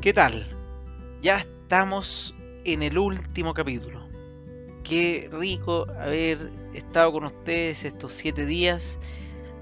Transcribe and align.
¿Qué 0.00 0.14
tal? 0.14 0.46
Ya 1.20 1.40
estamos 1.40 2.34
en 2.64 2.82
el 2.82 2.96
último 2.96 3.52
capítulo. 3.52 4.00
Qué 4.82 5.28
rico 5.30 5.84
haber 6.00 6.50
estado 6.72 7.12
con 7.12 7.24
ustedes 7.24 7.84
estos 7.84 8.14
siete 8.14 8.46
días. 8.46 8.98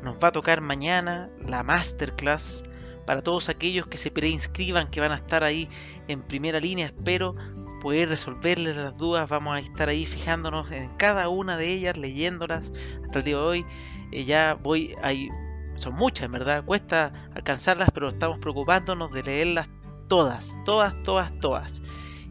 Nos 0.00 0.14
va 0.22 0.28
a 0.28 0.32
tocar 0.32 0.60
mañana 0.60 1.28
la 1.40 1.64
masterclass 1.64 2.62
para 3.04 3.20
todos 3.20 3.48
aquellos 3.48 3.88
que 3.88 3.98
se 3.98 4.12
preinscriban, 4.12 4.92
que 4.92 5.00
van 5.00 5.10
a 5.10 5.16
estar 5.16 5.42
ahí 5.42 5.68
en 6.06 6.22
primera 6.22 6.60
línea. 6.60 6.86
Espero 6.86 7.34
poder 7.82 8.08
resolverles 8.08 8.76
las 8.76 8.96
dudas. 8.96 9.28
Vamos 9.28 9.56
a 9.56 9.58
estar 9.58 9.88
ahí 9.88 10.06
fijándonos 10.06 10.70
en 10.70 10.88
cada 10.98 11.28
una 11.28 11.56
de 11.56 11.66
ellas, 11.66 11.96
leyéndolas 11.96 12.72
hasta 13.04 13.18
el 13.18 13.24
día 13.24 13.34
de 13.34 13.42
hoy. 13.42 13.66
Eh, 14.12 14.22
ya 14.22 14.54
voy 14.54 14.94
ahí. 15.02 15.30
Son 15.74 15.94
muchas, 15.94 16.26
en 16.26 16.32
verdad. 16.32 16.64
Cuesta 16.64 17.12
alcanzarlas, 17.34 17.88
pero 17.92 18.10
estamos 18.10 18.38
preocupándonos 18.38 19.10
de 19.10 19.24
leerlas 19.24 19.68
todas, 20.08 20.58
todas, 20.64 20.94
todas, 21.02 21.32
todas. 21.40 21.82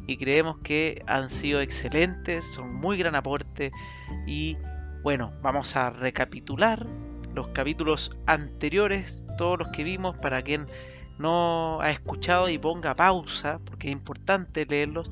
Y 0.07 0.17
creemos 0.17 0.57
que 0.59 1.03
han 1.07 1.29
sido 1.29 1.61
excelentes, 1.61 2.45
son 2.53 2.73
muy 2.73 2.97
gran 2.97 3.15
aporte. 3.15 3.71
Y 4.25 4.57
bueno, 5.03 5.31
vamos 5.41 5.75
a 5.75 5.89
recapitular 5.89 6.85
los 7.33 7.47
capítulos 7.49 8.09
anteriores, 8.25 9.25
todos 9.37 9.59
los 9.59 9.67
que 9.69 9.83
vimos, 9.83 10.17
para 10.17 10.41
quien 10.41 10.65
no 11.19 11.79
ha 11.81 11.91
escuchado 11.91 12.49
y 12.49 12.57
ponga 12.57 12.95
pausa, 12.95 13.59
porque 13.65 13.87
es 13.87 13.93
importante 13.93 14.65
leerlos, 14.65 15.11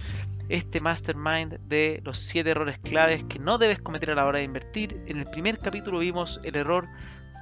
este 0.50 0.80
mastermind 0.80 1.60
de 1.68 2.02
los 2.04 2.20
7 2.20 2.50
errores 2.50 2.78
claves 2.80 3.24
que 3.26 3.40
no 3.40 3.58
debes 3.58 3.80
cometer 3.80 4.12
a 4.12 4.16
la 4.16 4.26
hora 4.26 4.40
de 4.40 4.46
invertir. 4.46 5.04
En 5.08 5.18
el 5.18 5.26
primer 5.26 5.58
capítulo 5.58 6.00
vimos 6.00 6.40
el 6.44 6.56
error 6.56 6.86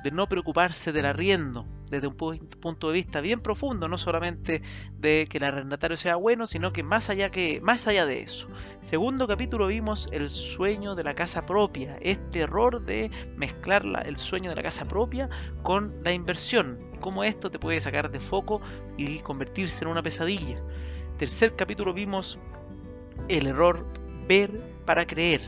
de 0.03 0.11
no 0.11 0.27
preocuparse 0.27 0.91
del 0.91 1.05
arriendo 1.05 1.65
desde 1.89 2.07
un 2.07 2.15
punto 2.15 2.87
de 2.87 2.93
vista 2.93 3.21
bien 3.21 3.39
profundo, 3.39 3.87
no 3.87 3.97
solamente 3.97 4.63
de 4.97 5.27
que 5.29 5.37
el 5.37 5.43
arrendatario 5.43 5.95
sea 5.95 6.15
bueno, 6.15 6.47
sino 6.47 6.73
que 6.73 6.81
más 6.81 7.09
allá 7.09 7.29
que 7.29 7.61
más 7.61 7.87
allá 7.87 8.05
de 8.05 8.21
eso. 8.21 8.47
Segundo 8.81 9.27
capítulo 9.27 9.67
vimos 9.67 10.09
el 10.11 10.29
sueño 10.29 10.95
de 10.95 11.03
la 11.03 11.13
casa 11.13 11.45
propia, 11.45 11.97
este 12.01 12.39
error 12.39 12.83
de 12.83 13.11
mezclar 13.37 13.83
el 14.05 14.17
sueño 14.17 14.49
de 14.49 14.55
la 14.55 14.63
casa 14.63 14.87
propia 14.87 15.29
con 15.61 15.93
la 16.03 16.13
inversión, 16.13 16.79
cómo 16.99 17.23
esto 17.23 17.51
te 17.51 17.59
puede 17.59 17.79
sacar 17.79 18.11
de 18.11 18.19
foco 18.19 18.61
y 18.97 19.19
convertirse 19.19 19.85
en 19.85 19.91
una 19.91 20.01
pesadilla. 20.01 20.63
Tercer 21.17 21.55
capítulo 21.55 21.93
vimos 21.93 22.39
el 23.29 23.45
error 23.45 23.85
ver 24.27 24.51
para 24.85 25.05
creer 25.05 25.41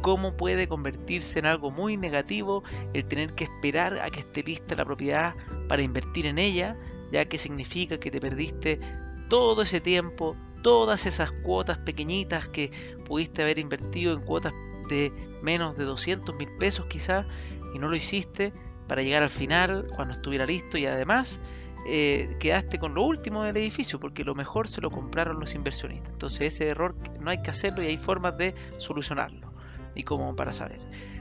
cómo 0.00 0.36
puede 0.36 0.68
convertirse 0.68 1.38
en 1.38 1.46
algo 1.46 1.70
muy 1.70 1.96
negativo 1.96 2.64
el 2.94 3.04
tener 3.04 3.34
que 3.34 3.44
esperar 3.44 3.98
a 4.00 4.10
que 4.10 4.20
esté 4.20 4.42
lista 4.42 4.74
la 4.74 4.84
propiedad 4.84 5.34
para 5.68 5.82
invertir 5.82 6.26
en 6.26 6.38
ella, 6.38 6.76
ya 7.10 7.24
que 7.26 7.38
significa 7.38 7.98
que 7.98 8.10
te 8.10 8.20
perdiste 8.20 8.80
todo 9.28 9.62
ese 9.62 9.80
tiempo, 9.80 10.36
todas 10.62 11.06
esas 11.06 11.30
cuotas 11.30 11.78
pequeñitas 11.78 12.48
que 12.48 12.70
pudiste 13.06 13.42
haber 13.42 13.58
invertido 13.58 14.12
en 14.12 14.20
cuotas 14.20 14.52
de 14.88 15.12
menos 15.42 15.76
de 15.76 15.84
200 15.84 16.34
mil 16.36 16.48
pesos 16.58 16.86
quizás 16.86 17.26
y 17.74 17.78
no 17.78 17.88
lo 17.88 17.96
hiciste 17.96 18.52
para 18.88 19.02
llegar 19.02 19.22
al 19.22 19.30
final 19.30 19.86
cuando 19.96 20.14
estuviera 20.14 20.46
listo 20.46 20.78
y 20.78 20.86
además 20.86 21.40
eh, 21.86 22.36
quedaste 22.38 22.78
con 22.78 22.94
lo 22.94 23.02
último 23.02 23.42
del 23.42 23.56
edificio 23.56 23.98
porque 23.98 24.24
lo 24.24 24.34
mejor 24.34 24.68
se 24.68 24.80
lo 24.80 24.90
compraron 24.90 25.40
los 25.40 25.54
inversionistas. 25.54 26.12
Entonces 26.12 26.54
ese 26.54 26.68
error 26.68 26.94
no 27.20 27.30
hay 27.30 27.40
que 27.42 27.50
hacerlo 27.50 27.82
y 27.82 27.86
hay 27.86 27.96
formas 27.96 28.36
de 28.38 28.54
solucionarlo 28.78 29.51
y 29.94 30.04
como 30.04 30.34
para 30.36 30.52
saber. 30.52 30.80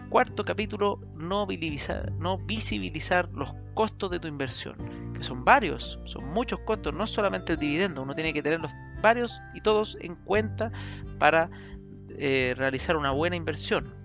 Cuarto 0.10 0.44
capítulo, 0.44 1.00
no 1.16 1.48
visibilizar, 1.48 2.12
no 2.14 2.38
visibilizar 2.38 3.30
los 3.32 3.54
costos 3.74 4.12
de 4.12 4.20
tu 4.20 4.28
inversión, 4.28 5.14
que 5.14 5.24
son 5.24 5.46
varios, 5.46 6.00
son 6.06 6.26
muchos 6.26 6.60
costos, 6.60 6.94
no 6.94 7.08
solamente 7.08 7.54
el 7.54 7.60
dividendo, 7.60 8.04
uno 8.04 8.14
tiene 8.14 8.34
que 8.34 8.44
tenerlos 8.44 8.74
varios 9.02 9.40
y 9.54 9.62
todos 9.62 9.98
en 10.02 10.16
cuenta 10.16 10.72
para 11.18 11.50
eh, 12.18 12.54
realizar 12.58 12.98
una 12.98 13.12
buena 13.12 13.38
inversión. 13.38 14.02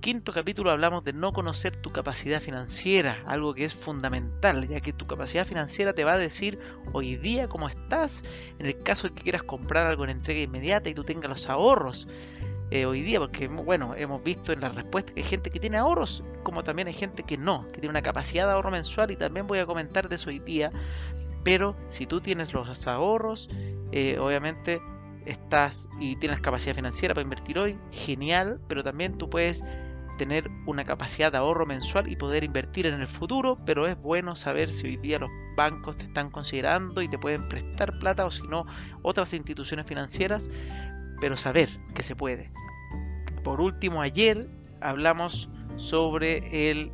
Quinto 0.00 0.32
capítulo 0.32 0.72
hablamos 0.72 1.04
de 1.04 1.12
no 1.12 1.32
conocer 1.32 1.76
tu 1.76 1.92
capacidad 1.92 2.40
financiera, 2.40 3.18
algo 3.24 3.54
que 3.54 3.64
es 3.64 3.72
fundamental, 3.72 4.66
ya 4.66 4.80
que 4.80 4.92
tu 4.92 5.06
capacidad 5.06 5.46
financiera 5.46 5.92
te 5.92 6.02
va 6.02 6.14
a 6.14 6.18
decir 6.18 6.58
hoy 6.92 7.14
día 7.16 7.46
cómo 7.46 7.68
estás, 7.68 8.24
en 8.58 8.66
el 8.66 8.78
caso 8.78 9.06
de 9.06 9.14
que 9.14 9.22
quieras 9.22 9.44
comprar 9.44 9.86
algo 9.86 10.02
en 10.02 10.10
entrega 10.10 10.40
inmediata 10.40 10.88
y 10.88 10.94
tú 10.94 11.04
tengas 11.04 11.30
los 11.30 11.48
ahorros 11.48 12.06
eh, 12.72 12.86
hoy 12.86 13.02
día, 13.02 13.20
porque 13.20 13.48
bueno, 13.48 13.94
hemos 13.98 14.24
visto 14.24 14.50
en 14.50 14.62
la 14.62 14.70
respuesta 14.70 15.12
que 15.12 15.20
hay 15.20 15.26
gente 15.26 15.50
que 15.50 15.60
tiene 15.60 15.76
ahorros, 15.76 16.24
como 16.42 16.64
también 16.64 16.88
hay 16.88 16.94
gente 16.94 17.22
que 17.22 17.36
no, 17.36 17.66
que 17.66 17.80
tiene 17.80 17.90
una 17.90 18.00
capacidad 18.00 18.46
de 18.46 18.54
ahorro 18.54 18.70
mensual 18.70 19.10
y 19.10 19.16
también 19.16 19.46
voy 19.46 19.58
a 19.58 19.66
comentar 19.66 20.08
de 20.08 20.14
eso 20.14 20.30
hoy 20.30 20.38
día. 20.38 20.72
Pero 21.44 21.76
si 21.88 22.06
tú 22.06 22.22
tienes 22.22 22.54
los 22.54 22.86
ahorros, 22.88 23.50
eh, 23.92 24.18
obviamente 24.18 24.80
estás 25.26 25.90
y 26.00 26.16
tienes 26.16 26.40
capacidad 26.40 26.74
financiera 26.74 27.12
para 27.12 27.24
invertir 27.24 27.58
hoy, 27.58 27.78
genial, 27.90 28.58
pero 28.68 28.82
también 28.82 29.18
tú 29.18 29.28
puedes 29.28 29.62
tener 30.16 30.50
una 30.64 30.86
capacidad 30.86 31.30
de 31.30 31.36
ahorro 31.36 31.66
mensual 31.66 32.10
y 32.10 32.16
poder 32.16 32.42
invertir 32.42 32.86
en 32.86 32.94
el 32.94 33.06
futuro, 33.06 33.58
pero 33.66 33.86
es 33.86 34.00
bueno 34.00 34.34
saber 34.34 34.72
si 34.72 34.86
hoy 34.86 34.96
día 34.96 35.18
los 35.18 35.30
bancos 35.58 35.98
te 35.98 36.06
están 36.06 36.30
considerando 36.30 37.02
y 37.02 37.08
te 37.08 37.18
pueden 37.18 37.46
prestar 37.50 37.98
plata 37.98 38.24
o 38.24 38.30
si 38.30 38.44
no 38.44 38.62
otras 39.02 39.34
instituciones 39.34 39.84
financieras 39.84 40.48
pero 41.22 41.36
saber 41.36 41.68
que 41.94 42.02
se 42.02 42.16
puede. 42.16 42.50
Por 43.44 43.60
último, 43.60 44.02
ayer 44.02 44.48
hablamos 44.80 45.48
sobre 45.76 46.68
el 46.68 46.90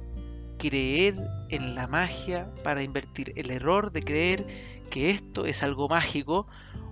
creer 0.58 1.14
en 1.48 1.74
la 1.74 1.86
magia 1.86 2.52
para 2.62 2.82
invertir, 2.82 3.32
el 3.36 3.50
error 3.50 3.90
de 3.90 4.02
creer 4.02 4.44
que 4.90 5.08
esto 5.08 5.46
es 5.46 5.62
algo 5.62 5.88
mágico 5.88 6.46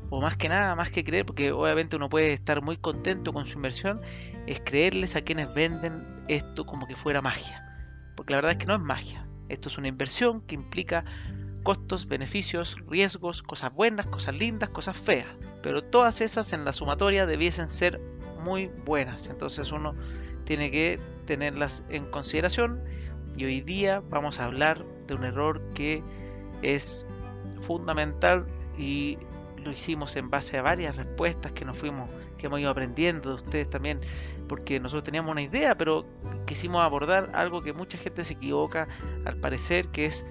o 0.09 0.23
más 0.23 0.39
que 0.39 0.49
nada, 0.49 0.75
más 0.77 0.91
que 0.91 1.05
creer, 1.05 1.27
porque 1.27 1.53
obviamente 1.53 1.97
uno 1.97 2.09
puede 2.09 2.33
estar 2.33 2.63
muy 2.63 2.79
contento 2.79 3.35
con 3.35 3.45
su 3.45 3.59
inversión, 3.59 4.01
es 4.47 4.63
creerles 4.65 5.15
a 5.15 5.21
quienes 5.21 5.53
venden 5.53 6.03
esto 6.29 6.65
como 6.65 6.87
que 6.87 6.97
fuera 6.97 7.21
magia. 7.21 7.63
Porque 8.17 8.33
la 8.33 8.39
verdad 8.39 8.53
es 8.53 8.57
que 8.57 8.67
no 8.67 8.77
es 8.77 8.81
magia. 8.81 9.29
Esto 9.51 9.69
es 9.69 9.77
una 9.77 9.89
inversión 9.89 10.41
que 10.41 10.55
implica 10.55 11.05
costos, 11.67 12.07
beneficios, 12.07 12.77
riesgos, 12.89 13.43
cosas 13.43 13.75
buenas, 13.75 14.07
cosas 14.07 14.37
lindas, 14.37 14.69
cosas 14.69 14.97
feas. 14.97 15.27
Pero 15.65 15.83
todas 15.83 16.21
esas 16.21 16.53
en 16.53 16.65
la 16.65 16.73
sumatoria 16.73 17.27
debiesen 17.27 17.69
ser 17.69 17.99
muy 18.39 18.71
buenas. 18.85 19.27
Entonces 19.27 19.73
uno 19.73 19.97
tiene 20.45 20.71
que 20.71 21.01
tenerlas 21.25 21.83
en 21.89 22.07
consideración. 22.07 22.85
Y 23.37 23.47
hoy 23.47 23.63
día 23.63 24.01
vamos 24.09 24.39
a 24.39 24.45
hablar 24.45 24.85
de 25.09 25.15
un 25.15 25.25
error 25.25 25.61
que 25.75 26.05
es 26.63 27.05
fundamental 27.63 28.47
y 28.79 29.19
lo 29.57 29.73
hicimos 29.73 30.15
en 30.15 30.31
base 30.31 30.59
a 30.59 30.63
varias 30.63 30.95
respuestas 30.95 31.51
que 31.51 31.65
nos 31.65 31.77
fuimos, 31.77 32.09
que 32.39 32.47
hemos 32.47 32.61
ido 32.61 32.71
aprendiendo 32.71 33.31
de 33.31 33.35
ustedes 33.43 33.69
también, 33.69 33.99
porque 34.47 34.79
nosotros 34.79 35.03
teníamos 35.03 35.33
una 35.33 35.43
idea, 35.43 35.77
pero 35.77 36.07
quisimos 36.47 36.83
abordar 36.83 37.33
algo 37.35 37.61
que 37.61 37.73
mucha 37.73 37.99
gente 37.99 38.25
se 38.25 38.35
equivoca 38.35 38.87
al 39.25 39.37
parecer, 39.39 39.89
que 39.89 40.07
es 40.07 40.25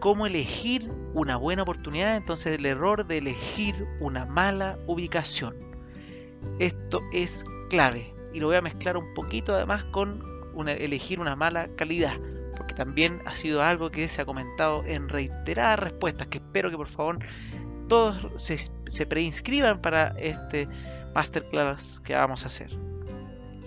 cómo 0.00 0.26
elegir 0.26 0.90
una 1.14 1.36
buena 1.36 1.62
oportunidad, 1.62 2.16
entonces 2.16 2.58
el 2.58 2.66
error 2.66 3.06
de 3.06 3.18
elegir 3.18 3.86
una 4.00 4.24
mala 4.24 4.78
ubicación. 4.86 5.54
Esto 6.58 7.00
es 7.12 7.44
clave 7.70 8.14
y 8.32 8.40
lo 8.40 8.46
voy 8.46 8.56
a 8.56 8.62
mezclar 8.62 8.96
un 8.96 9.14
poquito 9.14 9.54
además 9.54 9.84
con 9.84 10.22
elegir 10.66 11.20
una 11.20 11.36
mala 11.36 11.68
calidad, 11.76 12.14
porque 12.56 12.74
también 12.74 13.20
ha 13.26 13.34
sido 13.34 13.62
algo 13.62 13.90
que 13.90 14.08
se 14.08 14.22
ha 14.22 14.24
comentado 14.24 14.84
en 14.86 15.08
reiteradas 15.08 15.78
respuestas, 15.78 16.28
que 16.28 16.38
espero 16.38 16.70
que 16.70 16.76
por 16.76 16.86
favor 16.86 17.18
todos 17.88 18.42
se, 18.42 18.58
se 18.86 19.06
preinscriban 19.06 19.80
para 19.80 20.08
este 20.18 20.68
masterclass 21.14 22.00
que 22.00 22.14
vamos 22.14 22.44
a 22.44 22.46
hacer. 22.46 22.70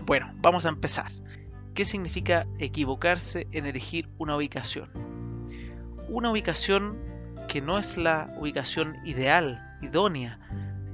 Bueno, 0.06 0.31
vamos 0.38 0.66
a 0.66 0.69
empezar. 0.69 1.12
¿Qué 1.73 1.85
significa 1.85 2.47
equivocarse 2.57 3.47
en 3.51 3.66
elegir 3.66 4.09
una 4.18 4.35
ubicación? 4.35 5.09
Una 6.09 6.31
ubicación 6.31 6.97
que 7.47 7.61
no 7.61 7.79
es 7.79 7.97
la 7.97 8.27
ubicación 8.38 8.97
ideal, 9.06 9.77
idónea 9.81 10.39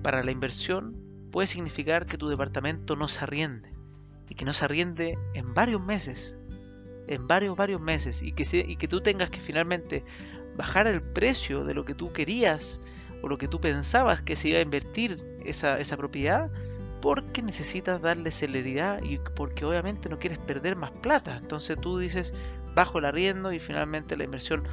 para 0.03 0.23
la 0.23 0.31
inversión, 0.31 0.95
puede 1.31 1.47
significar 1.47 2.05
que 2.05 2.17
tu 2.17 2.27
departamento 2.27 2.95
no 2.95 3.07
se 3.07 3.23
arriende 3.23 3.73
y 4.29 4.35
que 4.35 4.45
no 4.45 4.53
se 4.53 4.65
arriende 4.65 5.17
en 5.33 5.53
varios 5.53 5.81
meses, 5.81 6.37
en 7.07 7.27
varios, 7.27 7.55
varios 7.55 7.81
meses 7.81 8.21
y 8.21 8.31
que, 8.31 8.45
y 8.67 8.75
que 8.75 8.87
tú 8.87 9.01
tengas 9.01 9.29
que 9.29 9.39
finalmente 9.39 10.03
bajar 10.55 10.87
el 10.87 11.01
precio 11.01 11.63
de 11.63 11.73
lo 11.73 11.85
que 11.85 11.93
tú 11.93 12.13
querías 12.13 12.79
o 13.21 13.27
lo 13.27 13.37
que 13.37 13.47
tú 13.47 13.59
pensabas 13.59 14.21
que 14.21 14.35
se 14.35 14.49
iba 14.49 14.59
a 14.59 14.61
invertir 14.61 15.21
esa, 15.45 15.77
esa 15.79 15.97
propiedad 15.97 16.49
porque 17.01 17.41
necesitas 17.41 18.01
darle 18.01 18.31
celeridad 18.31 19.01
y 19.03 19.19
porque 19.35 19.65
obviamente 19.65 20.09
no 20.09 20.17
quieres 20.17 20.39
perder 20.39 20.75
más 20.75 20.91
plata. 20.91 21.37
Entonces 21.37 21.79
tú 21.79 21.99
dices, 21.99 22.33
bajo 22.73 22.99
el 22.99 23.05
arriendo 23.05 23.51
y 23.53 23.59
finalmente 23.59 24.17
la 24.17 24.25
inversión 24.25 24.63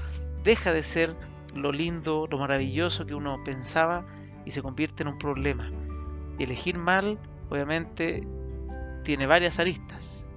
deja 0.42 0.72
de 0.72 0.82
ser 0.82 1.12
lo 1.54 1.72
lindo, 1.72 2.26
lo 2.30 2.38
maravilloso 2.38 3.06
que 3.06 3.14
uno 3.14 3.38
pensaba 3.44 4.04
y 4.44 4.50
se 4.50 4.62
convierte 4.62 5.02
en 5.02 5.08
un 5.08 5.18
problema. 5.18 5.70
elegir 6.38 6.78
mal, 6.78 7.18
obviamente, 7.50 8.26
tiene 9.04 9.26
varias 9.26 9.58
aristas. 9.58 10.28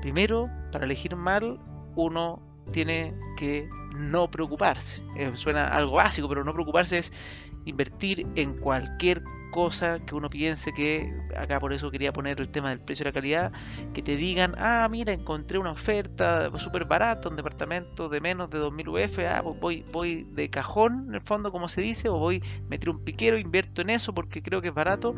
Primero, 0.00 0.48
para 0.70 0.84
elegir 0.84 1.16
mal, 1.16 1.58
uno 1.96 2.40
tiene 2.72 3.14
que 3.36 3.68
no 3.94 4.30
preocuparse. 4.30 5.02
Eh, 5.16 5.32
suena 5.34 5.66
algo 5.68 5.96
básico, 5.96 6.28
pero 6.28 6.44
no 6.44 6.52
preocuparse 6.52 6.98
es 6.98 7.12
invertir 7.64 8.26
en 8.36 8.56
cualquier 8.58 9.22
cosa 9.52 10.00
que 10.00 10.16
uno 10.16 10.28
piense 10.28 10.72
que, 10.72 11.14
acá 11.36 11.60
por 11.60 11.72
eso 11.72 11.92
quería 11.92 12.12
poner 12.12 12.40
el 12.40 12.48
tema 12.48 12.70
del 12.70 12.80
precio 12.80 13.04
y 13.04 13.06
la 13.06 13.12
calidad, 13.12 13.52
que 13.94 14.02
te 14.02 14.16
digan, 14.16 14.56
ah, 14.58 14.88
mira, 14.90 15.12
encontré 15.12 15.58
una 15.58 15.70
oferta 15.70 16.50
súper 16.58 16.86
barata, 16.86 17.28
un 17.28 17.36
departamento 17.36 18.08
de 18.08 18.20
menos 18.20 18.50
de 18.50 18.58
2000 18.58 18.88
UF, 18.88 19.18
ah, 19.20 19.40
pues 19.44 19.60
voy, 19.60 19.84
voy 19.92 20.24
de 20.34 20.50
cajón, 20.50 21.06
en 21.08 21.14
el 21.14 21.20
fondo, 21.20 21.52
como 21.52 21.68
se 21.68 21.82
dice, 21.82 22.08
o 22.08 22.18
voy, 22.18 22.42
meter 22.68 22.90
un 22.90 23.04
piquero, 23.04 23.38
invierto 23.38 23.82
en 23.82 23.90
eso 23.90 24.12
porque 24.12 24.42
creo 24.42 24.60
que 24.60 24.68
es 24.68 24.74
barato, 24.74 25.12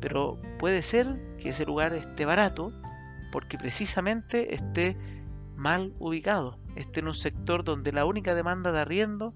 pero 0.00 0.40
puede 0.58 0.82
ser 0.82 1.06
que 1.38 1.50
ese 1.50 1.64
lugar 1.64 1.92
esté 1.92 2.24
barato 2.24 2.68
porque 3.30 3.58
precisamente 3.58 4.54
esté 4.54 4.96
mal 5.54 5.92
ubicado, 5.98 6.58
esté 6.74 7.00
en 7.00 7.08
un 7.08 7.14
sector 7.14 7.64
donde 7.64 7.92
la 7.92 8.06
única 8.06 8.34
demanda 8.34 8.72
de 8.72 8.80
arriendo 8.80 9.34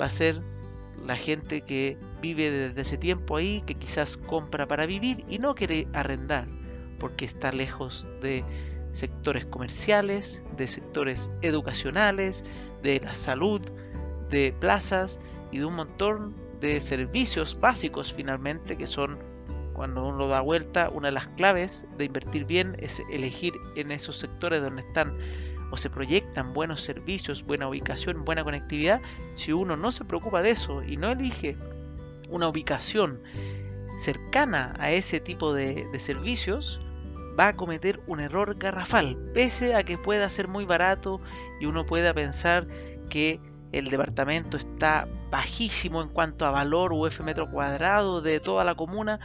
va 0.00 0.06
a 0.06 0.10
ser 0.10 0.42
la 1.06 1.16
gente 1.16 1.62
que 1.62 1.98
vive 2.20 2.50
desde 2.50 2.82
ese 2.82 2.98
tiempo 2.98 3.36
ahí, 3.36 3.62
que 3.66 3.74
quizás 3.74 4.16
compra 4.16 4.66
para 4.66 4.86
vivir 4.86 5.24
y 5.28 5.38
no 5.38 5.54
quiere 5.54 5.88
arrendar, 5.92 6.46
porque 6.98 7.24
está 7.24 7.52
lejos 7.52 8.08
de 8.20 8.44
sectores 8.92 9.46
comerciales, 9.46 10.42
de 10.56 10.68
sectores 10.68 11.30
educacionales, 11.42 12.44
de 12.82 13.00
la 13.00 13.14
salud, 13.14 13.60
de 14.30 14.54
plazas 14.58 15.20
y 15.50 15.58
de 15.58 15.64
un 15.64 15.76
montón 15.76 16.34
de 16.60 16.80
servicios 16.80 17.58
básicos 17.58 18.12
finalmente 18.12 18.76
que 18.76 18.86
son 18.86 19.18
cuando 19.72 20.06
uno 20.06 20.28
da 20.28 20.42
vuelta 20.42 20.90
una 20.90 21.08
de 21.08 21.12
las 21.12 21.26
claves 21.28 21.86
de 21.96 22.04
invertir 22.04 22.44
bien 22.44 22.76
es 22.80 23.02
elegir 23.10 23.54
en 23.76 23.90
esos 23.92 24.18
sectores 24.18 24.60
donde 24.60 24.82
están 24.82 25.16
o 25.70 25.76
se 25.76 25.90
proyectan 25.90 26.52
buenos 26.52 26.82
servicios, 26.82 27.44
buena 27.44 27.68
ubicación, 27.68 28.24
buena 28.24 28.44
conectividad, 28.44 29.00
si 29.34 29.52
uno 29.52 29.76
no 29.76 29.92
se 29.92 30.04
preocupa 30.04 30.42
de 30.42 30.50
eso 30.50 30.82
y 30.82 30.96
no 30.96 31.10
elige 31.10 31.56
una 32.28 32.48
ubicación 32.48 33.20
cercana 33.98 34.74
a 34.78 34.90
ese 34.90 35.20
tipo 35.20 35.52
de, 35.52 35.86
servicios, 35.98 36.80
va 37.38 37.48
a 37.48 37.56
cometer 37.56 38.00
un 38.06 38.20
error 38.20 38.56
garrafal, 38.58 39.16
pese 39.34 39.74
a 39.74 39.82
que 39.82 39.98
pueda 39.98 40.28
ser 40.28 40.48
muy 40.48 40.64
barato 40.64 41.18
y 41.60 41.66
uno 41.66 41.86
pueda 41.86 42.14
pensar 42.14 42.64
que 43.08 43.40
el 43.72 43.86
departamento 43.86 44.56
está 44.56 45.06
bajísimo 45.30 46.02
en 46.02 46.08
cuanto 46.08 46.44
a 46.44 46.50
valor 46.50 46.92
UF 46.92 47.20
metro 47.20 47.50
cuadrado 47.50 48.20
de 48.20 48.40
toda 48.40 48.64
la 48.64 48.74
comuna. 48.74 49.20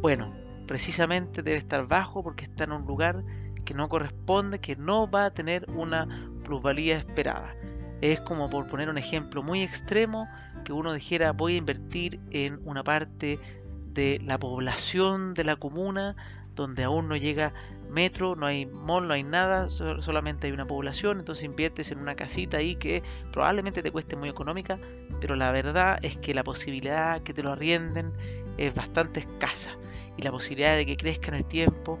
Bueno, 0.00 0.32
precisamente 0.66 1.42
debe 1.42 1.58
estar 1.58 1.86
bajo 1.86 2.22
porque 2.22 2.44
está 2.44 2.64
en 2.64 2.72
un 2.72 2.86
lugar 2.86 3.22
que 3.64 3.74
no 3.74 3.88
corresponde, 3.88 4.60
que 4.60 4.76
no 4.76 5.10
va 5.10 5.26
a 5.26 5.34
tener 5.34 5.66
una 5.70 6.30
plusvalía 6.44 6.96
esperada. 6.96 7.54
Es 8.00 8.20
como 8.20 8.50
por 8.50 8.66
poner 8.66 8.88
un 8.88 8.98
ejemplo 8.98 9.42
muy 9.42 9.62
extremo, 9.62 10.28
que 10.64 10.72
uno 10.72 10.92
dijera 10.92 11.32
voy 11.32 11.54
a 11.54 11.58
invertir 11.58 12.20
en 12.30 12.60
una 12.64 12.84
parte 12.84 13.38
de 13.86 14.20
la 14.24 14.38
población 14.38 15.34
de 15.34 15.44
la 15.44 15.56
comuna 15.56 16.16
donde 16.54 16.84
aún 16.84 17.08
no 17.08 17.16
llega 17.16 17.52
metro, 17.90 18.34
no 18.34 18.46
hay 18.46 18.66
mall, 18.66 19.06
no 19.06 19.14
hay 19.14 19.22
nada, 19.22 19.68
solamente 19.68 20.46
hay 20.46 20.52
una 20.52 20.66
población, 20.66 21.20
entonces 21.20 21.44
inviertes 21.44 21.90
en 21.90 21.98
una 21.98 22.14
casita 22.14 22.58
ahí 22.58 22.74
que 22.76 23.02
probablemente 23.32 23.82
te 23.82 23.90
cueste 23.90 24.16
muy 24.16 24.28
económica, 24.28 24.78
pero 25.20 25.36
la 25.36 25.52
verdad 25.52 25.98
es 26.02 26.16
que 26.16 26.34
la 26.34 26.42
posibilidad 26.42 27.22
que 27.22 27.32
te 27.32 27.42
lo 27.42 27.52
arrienden 27.52 28.12
es 28.56 28.74
bastante 28.74 29.20
escasa 29.20 29.76
y 30.16 30.22
la 30.22 30.30
posibilidad 30.30 30.76
de 30.76 30.86
que 30.86 30.96
crezca 30.96 31.28
en 31.28 31.34
el 31.34 31.44
tiempo 31.44 31.98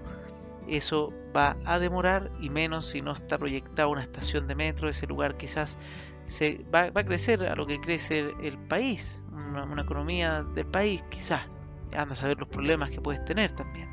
eso 0.68 1.12
va 1.36 1.56
a 1.64 1.78
demorar 1.78 2.30
y 2.40 2.50
menos 2.50 2.86
si 2.86 3.02
no 3.02 3.12
está 3.12 3.38
proyectada 3.38 3.88
una 3.88 4.02
estación 4.02 4.46
de 4.46 4.54
metro, 4.54 4.88
ese 4.88 5.06
lugar 5.06 5.36
quizás 5.36 5.78
se 6.26 6.64
va, 6.74 6.90
a 6.94 7.04
crecer 7.04 7.42
a 7.44 7.54
lo 7.54 7.66
que 7.66 7.80
crece 7.80 8.32
el, 8.42 8.58
país, 8.58 9.22
una, 9.32 9.80
economía 9.80 10.42
del 10.54 10.66
país 10.66 11.02
quizás, 11.10 11.42
anda 11.92 12.14
a 12.14 12.16
saber 12.16 12.38
los 12.38 12.48
problemas 12.48 12.90
que 12.90 13.00
puedes 13.00 13.24
tener 13.24 13.52
también. 13.52 13.88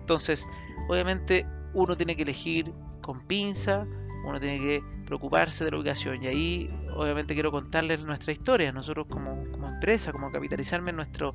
Entonces, 0.00 0.46
obviamente 0.88 1.46
uno 1.74 1.96
tiene 1.96 2.16
que 2.16 2.22
elegir 2.22 2.72
con 3.00 3.20
pinza, 3.26 3.86
uno 4.26 4.38
tiene 4.38 4.58
que 4.58 4.82
preocuparse 5.06 5.64
de 5.64 5.70
la 5.70 5.78
ubicación. 5.78 6.22
Y 6.22 6.26
ahí 6.26 6.70
obviamente 6.94 7.34
quiero 7.34 7.50
contarles 7.50 8.04
nuestra 8.04 8.32
historia, 8.32 8.72
nosotros 8.72 9.06
como, 9.08 9.44
como 9.50 9.68
empresa, 9.68 10.12
como 10.12 10.30
capitalizarme 10.30 10.92
nuestro, 10.92 11.34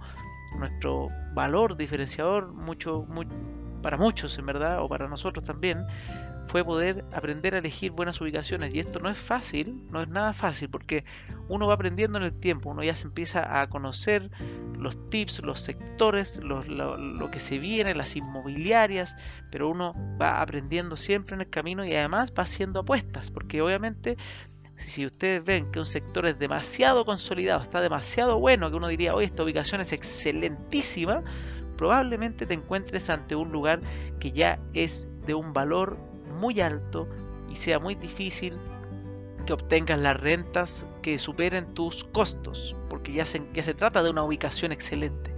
nuestro 0.58 1.08
valor 1.34 1.78
diferenciador 1.78 2.54
mucho, 2.54 3.06
muy, 3.10 3.28
para 3.82 3.98
muchos 3.98 4.38
en 4.38 4.46
verdad, 4.46 4.82
o 4.82 4.90
para 4.90 5.08
nosotros 5.08 5.44
también, 5.44 5.86
fue 6.48 6.64
poder 6.64 7.06
aprender 7.12 7.56
a 7.56 7.60
elegir 7.60 7.92
buenas 7.92 8.20
ubicaciones. 8.22 8.74
Y 8.74 8.80
esto 8.80 9.00
no 9.00 9.10
es 9.10 9.18
fácil, 9.18 9.88
no 9.92 10.02
es 10.02 10.08
nada 10.08 10.34
fácil, 10.34 10.70
porque 10.70 11.04
uno 11.50 11.68
va 11.68 11.74
aprendiendo 11.74 12.18
en 12.18 12.24
el 12.24 12.34
tiempo, 12.34 12.70
uno 12.70 12.84
ya 12.84 12.96
se 12.96 13.08
empieza 13.08 13.62
a 13.62 13.70
conocer 13.70 14.32
los 14.78 15.10
tips, 15.10 15.42
los 15.44 15.60
sectores, 15.62 16.42
lo, 16.42 16.64
lo, 16.64 17.32
que 17.32 17.40
se 17.40 17.60
viene, 17.60 17.96
las 17.96 18.16
inmobiliarias, 18.16 19.18
pero 19.52 19.70
uno 19.70 19.94
va 20.20 20.42
aprendiendo 20.42 20.96
siempre 20.96 21.36
en 21.36 21.42
el 21.42 21.50
camino 21.50 21.84
y 21.86 21.94
además 21.94 22.34
va 22.38 22.44
haciendo 22.44 22.82
apuestas, 22.82 23.30
porque 23.32 23.62
obviamente 23.62 24.18
si 24.76 25.06
ustedes 25.08 25.44
ven 25.44 25.72
que 25.72 25.80
un 25.80 25.88
sector 25.88 26.28
es 26.28 26.38
demasiado 26.38 27.04
consolidado, 27.04 27.64
está 27.64 27.82
demasiado 27.82 28.40
bueno, 28.40 28.70
que 28.70 28.76
uno 28.76 28.88
diría, 28.88 29.16
oye, 29.16 29.26
esta 29.26 29.44
ubicación 29.44 29.82
es 29.82 29.92
excelentísima, 29.92 31.24
probablemente 31.78 32.46
te 32.46 32.54
encuentres 32.54 33.10
ante 33.10 33.36
un 33.36 33.52
lugar 33.52 33.82
que 34.20 34.32
ya 34.32 34.60
es 34.74 35.08
de 35.26 35.34
un 35.34 35.54
valor 35.54 35.98
muy 36.40 36.60
alto 36.60 37.08
y 37.50 37.56
sea 37.56 37.80
muy 37.80 37.96
difícil 37.96 38.56
que 39.46 39.54
obtengas 39.54 40.00
las 40.00 40.20
rentas 40.20 40.86
que 41.02 41.18
superen 41.20 41.74
tus 41.74 42.04
costos, 42.04 42.76
porque 42.90 43.14
ya 43.14 43.26
se, 43.26 43.42
ya 43.54 43.64
se 43.64 43.74
trata 43.74 44.04
de 44.04 44.10
una 44.10 44.24
ubicación 44.24 44.72
excelente 44.72 45.34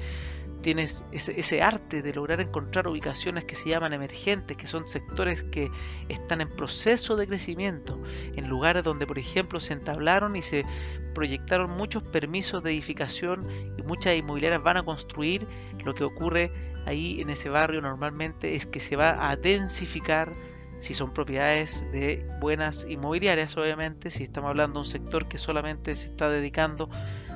tienes 0.62 1.04
ese, 1.12 1.62
arte 1.62 2.02
de 2.02 2.14
lograr 2.14 2.42
encontrar 2.42 2.88
ubicaciones 2.88 3.46
que 3.46 3.56
se 3.56 3.70
llaman 3.70 3.94
emergentes, 3.94 4.58
que 4.58 4.68
son 4.68 4.88
sectores 4.88 5.44
que 5.44 5.70
están 6.10 6.42
en 6.42 6.50
proceso 6.50 7.16
de 7.16 7.28
crecimiento, 7.28 8.02
en 8.36 8.50
lugares 8.50 8.84
donde, 8.84 9.08
por 9.08 9.20
ejemplo, 9.20 9.60
se 9.60 9.74
entablaron 9.74 10.36
y 10.36 10.42
se 10.42 10.66
proyectaron 11.14 11.72
muchos 11.72 12.04
permisos 12.04 12.64
de 12.64 12.72
edificación 12.72 13.48
y 13.78 13.82
muchas 13.84 14.16
inmobiliarias 14.16 14.62
van 14.62 14.78
a 14.78 14.84
construir, 14.84 15.48
lo 15.84 15.96
que 15.96 16.04
ocurre 16.04 16.52
ahí 16.86 17.22
en 17.22 17.30
ese 17.30 17.50
barrio 17.50 17.82
normalmente 17.82 18.56
es 18.56 18.66
que 18.66 18.80
se 18.80 18.96
va 18.96 19.30
a 19.30 19.36
densificar 19.36 20.32
si 20.80 20.94
son 20.94 21.14
propiedades 21.14 21.86
de 21.92 22.26
buenas 22.40 22.86
inmobiliarias, 22.90 23.58
obviamente, 23.58 24.12
si 24.12 24.24
estamos 24.24 24.50
hablando 24.50 24.80
de 24.80 24.86
un 24.86 24.90
sector 24.90 25.28
que 25.28 25.38
solamente 25.38 25.96
se 25.96 26.08
está 26.08 26.30
dedicando 26.30 26.89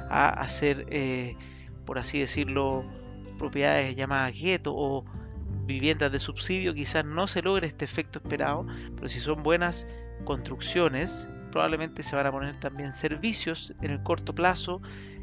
a 0.09 0.29
hacer, 0.29 0.85
eh, 0.89 1.35
por 1.85 1.99
así 1.99 2.19
decirlo, 2.19 2.85
propiedades 3.37 3.95
llamadas 3.95 4.39
gueto 4.39 4.73
o 4.75 5.05
viviendas 5.65 6.11
de 6.11 6.19
subsidio 6.19 6.73
quizás 6.73 7.07
no 7.07 7.27
se 7.27 7.41
logre 7.41 7.67
este 7.67 7.85
efecto 7.85 8.19
esperado, 8.19 8.65
pero 8.95 9.07
si 9.07 9.19
son 9.19 9.43
buenas 9.43 9.87
construcciones, 10.25 11.27
probablemente 11.51 12.03
se 12.03 12.15
van 12.15 12.25
a 12.25 12.31
poner 12.31 12.59
también 12.59 12.93
servicios 12.93 13.73
en 13.81 13.91
el 13.91 14.03
corto 14.03 14.33
plazo 14.33 14.77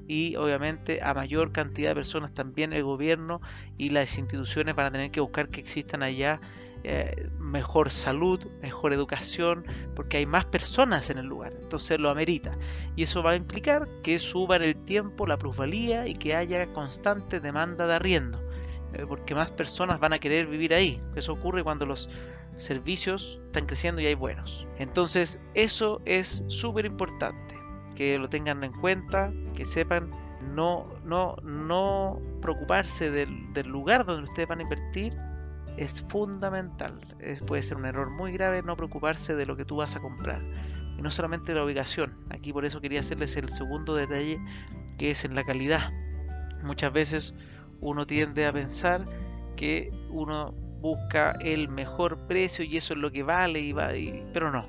y 0.06 0.36
obviamente 0.36 1.02
a 1.02 1.14
mayor 1.14 1.52
cantidad 1.52 1.90
de 1.90 1.94
personas 1.94 2.32
también 2.34 2.72
el 2.72 2.84
gobierno 2.84 3.40
y 3.78 3.90
las 3.90 4.18
instituciones 4.18 4.74
van 4.74 4.86
a 4.86 4.90
tener 4.90 5.10
que 5.10 5.20
buscar 5.20 5.48
que 5.48 5.60
existan 5.60 6.02
allá 6.02 6.40
eh, 6.82 7.28
mejor 7.38 7.90
salud, 7.90 8.46
mejor 8.62 8.92
educación, 8.92 9.66
porque 9.94 10.16
hay 10.16 10.26
más 10.26 10.46
personas 10.46 11.10
en 11.10 11.18
el 11.18 11.26
lugar, 11.26 11.52
entonces 11.60 11.98
lo 11.98 12.08
amerita. 12.08 12.56
Y 12.96 13.02
eso 13.02 13.22
va 13.22 13.32
a 13.32 13.36
implicar 13.36 13.86
que 14.02 14.18
suba 14.18 14.56
en 14.56 14.62
el 14.62 14.76
tiempo 14.76 15.26
la 15.26 15.36
plusvalía 15.36 16.06
y 16.06 16.14
que 16.14 16.34
haya 16.34 16.72
constante 16.72 17.40
demanda 17.40 17.86
de 17.86 17.94
arriendo, 17.94 18.40
eh, 18.94 19.04
porque 19.06 19.34
más 19.34 19.50
personas 19.50 20.00
van 20.00 20.14
a 20.14 20.18
querer 20.18 20.46
vivir 20.46 20.72
ahí. 20.72 21.02
Eso 21.16 21.34
ocurre 21.34 21.62
cuando 21.62 21.84
los 21.84 22.08
servicios 22.56 23.38
están 23.46 23.66
creciendo 23.66 24.00
y 24.00 24.06
hay 24.06 24.14
buenos. 24.14 24.66
Entonces 24.78 25.40
eso 25.54 26.00
es 26.06 26.42
súper 26.48 26.86
importante, 26.86 27.54
que 27.94 28.18
lo 28.18 28.30
tengan 28.30 28.64
en 28.64 28.72
cuenta, 28.72 29.32
que 29.54 29.66
sepan 29.66 30.10
no, 30.54 30.86
no, 31.04 31.36
no 31.42 32.18
preocuparse 32.40 33.10
del, 33.10 33.52
del 33.52 33.68
lugar 33.68 34.06
donde 34.06 34.24
ustedes 34.24 34.48
van 34.48 34.60
a 34.60 34.62
invertir, 34.62 35.14
es 35.80 36.02
fundamental. 36.02 37.00
puede 37.46 37.62
ser 37.62 37.78
un 37.78 37.86
error 37.86 38.10
muy 38.10 38.32
grave 38.32 38.62
no 38.62 38.76
preocuparse 38.76 39.34
de 39.34 39.46
lo 39.46 39.56
que 39.56 39.64
tú 39.64 39.76
vas 39.76 39.96
a 39.96 40.00
comprar. 40.00 40.42
Y 40.98 41.02
no 41.02 41.10
solamente 41.10 41.54
la 41.54 41.64
ubicación. 41.64 42.14
Aquí 42.28 42.52
por 42.52 42.66
eso 42.66 42.82
quería 42.82 43.00
hacerles 43.00 43.34
el 43.36 43.50
segundo 43.50 43.94
detalle 43.94 44.38
que 44.98 45.10
es 45.10 45.24
en 45.24 45.34
la 45.34 45.42
calidad. 45.42 45.90
Muchas 46.62 46.92
veces 46.92 47.34
uno 47.80 48.06
tiende 48.06 48.46
a 48.46 48.52
pensar 48.52 49.06
que 49.56 49.90
uno 50.10 50.52
busca 50.52 51.32
el 51.40 51.68
mejor 51.68 52.26
precio 52.26 52.62
y 52.62 52.76
eso 52.76 52.92
es 52.92 52.98
lo 52.98 53.10
que 53.10 53.22
vale 53.22 53.60
y 53.60 53.72
va 53.72 53.88
pero 54.34 54.50
no. 54.50 54.66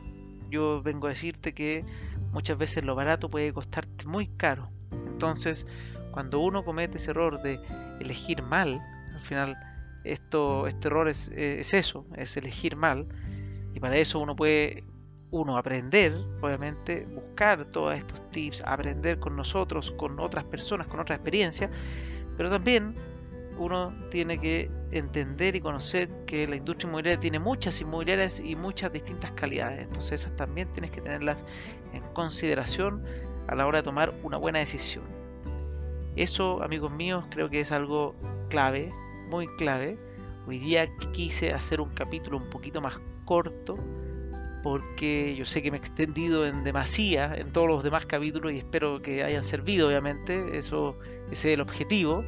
Yo 0.50 0.82
vengo 0.82 1.08
a 1.08 1.10
decirte 1.10 1.54
que 1.54 1.84
muchas 2.32 2.58
veces 2.58 2.86
lo 2.86 2.96
barato 2.96 3.30
puede 3.30 3.52
costarte 3.52 4.06
muy 4.06 4.28
caro. 4.28 4.70
Entonces, 4.92 5.68
cuando 6.12 6.40
uno 6.40 6.64
comete 6.64 6.98
ese 6.98 7.12
error 7.12 7.42
de 7.42 7.60
elegir 8.00 8.44
mal, 8.44 8.80
al 9.14 9.20
final 9.20 9.58
esto, 10.04 10.68
este 10.68 10.88
error 10.88 11.08
es, 11.08 11.30
eso, 11.30 12.06
es 12.16 12.38
elegir 12.38 12.76
mal. 12.76 13.06
Y 13.74 13.80
para 13.80 13.98
eso 13.98 14.20
uno 14.20 14.36
puede 14.36 14.84
uno, 15.32 15.58
aprender, 15.58 16.14
obviamente, 16.42 17.06
buscar 17.06 17.66
todos 17.66 17.98
estos 17.98 18.30
tips, 18.32 18.62
aprender 18.66 19.20
con 19.20 19.36
nosotros, 19.36 19.92
con 19.92 20.20
otras 20.20 20.44
personas, 20.44 20.88
con 20.88 21.00
otra 21.00 21.16
experiencia, 21.16 21.72
pero 22.36 22.50
también 22.50 22.96
uno 23.58 23.94
tiene 24.10 24.38
que 24.40 24.70
entender 24.92 25.56
y 25.56 25.62
conocer 25.62 26.10
que 26.26 26.48
la 26.48 26.58
industria 26.58 26.90
inmobiliaria 26.90 27.20
tiene 27.20 27.40
muchas 27.40 27.80
inmobiliarias 27.80 28.40
y 28.40 28.56
muchas 28.56 28.92
distintas 28.92 29.32
calidades. 29.32 29.84
Entonces 29.84 30.22
esas 30.22 30.36
también 30.36 30.68
tienes 30.74 30.92
que 30.92 31.00
tenerlas 31.00 31.46
en 31.94 32.02
consideración 32.14 33.04
a 33.48 33.56
la 33.56 33.66
hora 33.66 33.80
de 33.80 33.84
tomar 33.84 34.14
una 34.24 34.38
buena 34.38 34.60
decisión. 34.60 35.06
Eso, 36.16 36.62
amigos 36.62 36.92
míos, 36.92 37.26
creo 37.30 37.50
que 37.50 37.62
es 37.62 37.72
algo 37.72 38.16
clave, 38.50 38.92
muy 39.32 39.48
clave. 39.48 39.98
Hoy 40.46 40.60
día 40.60 40.94
quise 41.14 41.54
hacer 41.54 41.80
un 41.80 41.90
capítulo 41.92 42.36
un 42.36 42.50
poquito 42.50 42.82
más 42.82 43.00
corto 43.24 43.80
porque 44.62 45.36
yo 45.38 45.46
sé 45.46 45.64
que 45.64 45.72
me 45.72 45.78
he 45.78 45.80
extendido 45.80 46.46
en 46.46 46.66
demasía 46.66 47.34
en 47.34 47.54
todos 47.54 47.68
los 47.70 47.82
demás 47.82 48.06
capítulos 48.06 48.52
y 48.52 48.58
espero 48.58 49.02
que 49.02 49.24
hayan 49.24 49.44
servido, 49.46 49.88
obviamente. 49.88 50.58
Eso 50.58 51.00
ese 51.32 51.52
es 51.52 51.54
el 51.54 51.62
objetivo. 51.62 52.26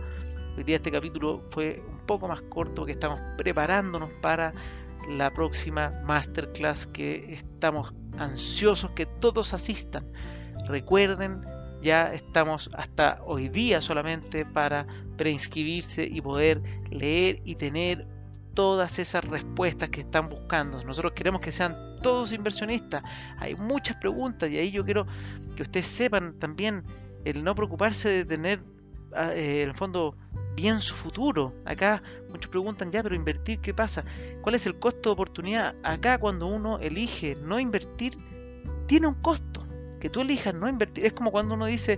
Hoy 0.56 0.64
día 0.64 0.78
este 0.78 0.92
capítulo 0.92 1.44
fue 1.50 1.82
un 1.86 2.00
poco 2.08 2.30
más 2.30 2.42
corto 2.42 2.86
que 2.86 2.94
estamos 2.94 3.20
preparándonos 3.38 4.10
para 4.22 4.54
la 5.10 5.30
próxima 5.34 5.92
masterclass 6.06 6.88
que 6.88 7.34
estamos 7.34 7.94
ansiosos 8.18 8.92
que 8.92 9.06
todos 9.06 9.54
asistan. 9.54 10.10
Recuerden, 10.70 11.42
ya 11.84 12.14
estamos 12.14 12.70
hasta 12.74 13.20
hoy 13.26 13.50
día 13.50 13.82
solamente 13.82 14.46
para 14.46 14.88
preinscribirse 15.18 16.06
y 16.06 16.22
poder 16.22 16.64
leer 16.90 17.42
y 17.44 17.56
tener 17.56 18.08
todas 18.54 19.00
esas 19.00 19.26
respuestas 19.26 19.90
que 19.90 20.02
están 20.02 20.30
buscando. 20.30 20.82
Nosotros 20.84 21.14
queremos 21.14 21.42
que 21.42 21.52
sean 21.52 21.76
todos 22.02 22.32
inversionistas. 22.32 23.04
Hay 23.38 23.56
muchas 23.56 23.98
preguntas 23.98 24.50
y 24.50 24.58
ahí 24.58 24.72
yo 24.72 24.86
quiero 24.86 25.06
que 25.56 25.64
ustedes 25.64 25.88
sepan 25.88 26.40
también 26.40 26.84
el 27.26 27.44
no 27.44 27.54
preocuparse 27.54 28.10
de 28.10 28.26
tener 28.26 28.64
ah, 29.14 29.34
eh, 29.34 29.64
en 29.64 29.70
el 29.70 29.76
fondo 29.76 30.16
bien 30.56 30.80
su 30.80 30.96
futuro. 30.96 31.54
Acá 31.66 32.02
muchos 32.30 32.50
preguntan 32.50 32.92
ya, 32.92 33.04
pero 33.04 33.16
invertir, 33.16 33.60
¿qué 33.60 33.74
pasa? 33.74 34.04
¿Cuál 34.42 34.56
es 34.56 34.66
el 34.66 34.80
costo 34.80 35.10
de 35.10 35.14
oportunidad? 35.14 35.76
Acá 35.84 36.18
cuando 36.18 36.48
uno 36.48 36.80
elige 36.80 37.36
no 37.44 37.60
invertir, 37.60 38.18
tiene 38.88 39.08
un 39.08 39.16
costo. 39.16 39.63
Que 40.04 40.10
tú 40.10 40.20
elijas 40.20 40.54
no 40.54 40.68
invertir. 40.68 41.06
Es 41.06 41.14
como 41.14 41.32
cuando 41.32 41.56
uno 41.56 41.66
dice, 41.66 41.98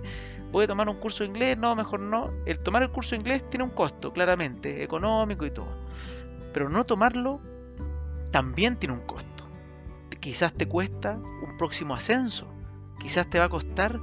voy 0.52 0.62
a 0.62 0.68
tomar 0.68 0.88
un 0.88 0.94
curso 0.94 1.24
de 1.24 1.30
inglés, 1.30 1.58
no, 1.58 1.74
mejor 1.74 1.98
no. 1.98 2.30
El 2.46 2.60
tomar 2.60 2.84
el 2.84 2.92
curso 2.92 3.10
de 3.10 3.16
inglés 3.16 3.50
tiene 3.50 3.64
un 3.64 3.70
costo, 3.70 4.12
claramente, 4.12 4.84
económico 4.84 5.44
y 5.44 5.50
todo. 5.50 5.72
Pero 6.52 6.68
no 6.68 6.84
tomarlo 6.84 7.40
también 8.30 8.76
tiene 8.76 8.94
un 8.94 9.00
costo. 9.00 9.44
Quizás 10.20 10.52
te 10.52 10.66
cuesta 10.66 11.18
un 11.18 11.56
próximo 11.58 11.94
ascenso. 11.94 12.46
Quizás 13.00 13.28
te 13.28 13.40
va 13.40 13.46
a 13.46 13.48
costar 13.48 13.98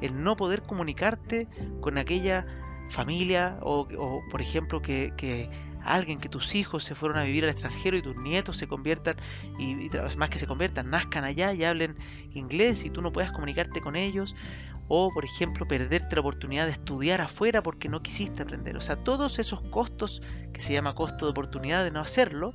el 0.00 0.24
no 0.24 0.34
poder 0.34 0.62
comunicarte 0.62 1.46
con 1.80 1.96
aquella 1.96 2.44
familia 2.90 3.58
o, 3.62 3.86
por 4.32 4.40
ejemplo 4.40 4.82
que, 4.82 5.48
alguien, 5.84 6.18
que 6.18 6.28
tus 6.28 6.54
hijos 6.54 6.84
se 6.84 6.94
fueron 6.94 7.18
a 7.18 7.24
vivir 7.24 7.44
al 7.44 7.50
extranjero 7.50 7.96
y 7.96 8.02
tus 8.02 8.18
nietos 8.18 8.56
se 8.56 8.66
conviertan, 8.66 9.16
y, 9.58 9.90
más 10.16 10.30
que 10.30 10.38
se 10.38 10.46
conviertan, 10.46 10.90
nazcan 10.90 11.24
allá 11.24 11.52
y 11.52 11.64
hablen 11.64 11.96
inglés 12.32 12.84
y 12.84 12.90
tú 12.90 13.02
no 13.02 13.12
puedas 13.12 13.32
comunicarte 13.32 13.80
con 13.80 13.96
ellos, 13.96 14.34
o 14.88 15.10
por 15.12 15.24
ejemplo 15.24 15.66
perderte 15.66 16.16
la 16.16 16.20
oportunidad 16.20 16.66
de 16.66 16.72
estudiar 16.72 17.20
afuera 17.20 17.62
porque 17.62 17.88
no 17.88 18.02
quisiste 18.02 18.42
aprender. 18.42 18.76
O 18.76 18.80
sea, 18.80 18.96
todos 18.96 19.38
esos 19.38 19.60
costos 19.62 20.20
que 20.52 20.60
se 20.60 20.72
llama 20.72 20.94
costo 20.94 21.24
de 21.24 21.30
oportunidad 21.30 21.84
de 21.84 21.90
no 21.90 22.00
hacerlo, 22.00 22.52